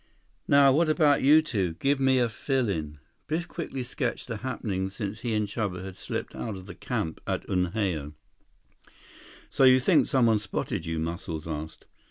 [0.47, 1.75] "Now what about you two?
[1.75, 5.95] Give me a fill in." Biff quickly sketched the happenings since he and Chuba had
[5.95, 8.13] slipped out of the camp at Unhao.
[9.51, 11.85] "So you think someone's spotted you?" Muscles asked.